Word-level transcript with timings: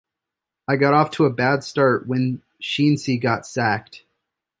I 0.67 0.77
got 0.77 0.95
off 0.95 1.11
to 1.11 1.25
a 1.25 1.29
bad 1.29 1.63
start 1.63 2.07
when 2.07 2.41
Sheensy 2.59 3.21
got 3.21 3.45
sacked. 3.45 4.01